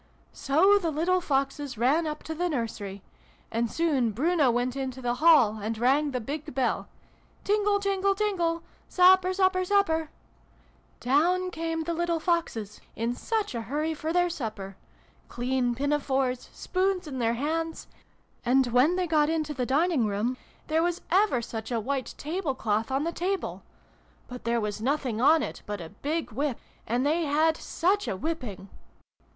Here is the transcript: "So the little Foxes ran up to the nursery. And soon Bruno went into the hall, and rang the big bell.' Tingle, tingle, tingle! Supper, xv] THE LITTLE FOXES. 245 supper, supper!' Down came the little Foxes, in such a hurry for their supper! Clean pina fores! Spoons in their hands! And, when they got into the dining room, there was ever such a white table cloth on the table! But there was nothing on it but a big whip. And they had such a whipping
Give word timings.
"So 0.47 0.79
the 0.79 0.89
little 0.89 1.21
Foxes 1.21 1.77
ran 1.77 2.07
up 2.07 2.23
to 2.23 2.33
the 2.33 2.49
nursery. 2.49 3.03
And 3.51 3.69
soon 3.69 4.09
Bruno 4.13 4.49
went 4.49 4.75
into 4.75 4.99
the 4.99 5.13
hall, 5.21 5.57
and 5.57 5.77
rang 5.77 6.09
the 6.09 6.19
big 6.19 6.55
bell.' 6.55 6.87
Tingle, 7.43 7.79
tingle, 7.79 8.15
tingle! 8.15 8.63
Supper, 8.89 9.29
xv] 9.29 9.35
THE 9.37 9.43
LITTLE 9.43 9.49
FOXES. 9.51 9.69
245 9.69 9.69
supper, 9.77 10.09
supper!' 10.09 10.09
Down 11.07 11.51
came 11.51 11.83
the 11.83 11.93
little 11.93 12.19
Foxes, 12.19 12.81
in 12.95 13.13
such 13.13 13.53
a 13.53 13.61
hurry 13.61 13.93
for 13.93 14.11
their 14.11 14.27
supper! 14.31 14.75
Clean 15.29 15.75
pina 15.75 15.99
fores! 15.99 16.49
Spoons 16.51 17.05
in 17.05 17.19
their 17.19 17.35
hands! 17.35 17.87
And, 18.43 18.65
when 18.71 18.95
they 18.95 19.05
got 19.05 19.29
into 19.29 19.53
the 19.53 19.67
dining 19.67 20.07
room, 20.07 20.35
there 20.65 20.81
was 20.81 21.01
ever 21.11 21.43
such 21.43 21.71
a 21.71 21.79
white 21.79 22.15
table 22.17 22.55
cloth 22.55 22.89
on 22.89 23.03
the 23.03 23.11
table! 23.11 23.61
But 24.27 24.45
there 24.45 24.59
was 24.59 24.81
nothing 24.81 25.21
on 25.21 25.43
it 25.43 25.61
but 25.67 25.79
a 25.79 25.89
big 25.89 26.31
whip. 26.31 26.59
And 26.87 27.05
they 27.05 27.25
had 27.25 27.55
such 27.55 28.07
a 28.07 28.15
whipping 28.15 28.69